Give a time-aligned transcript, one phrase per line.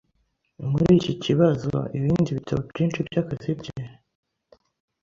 [0.69, 3.85] muriki kibazoIbindi bitabo byinshi byakazi bye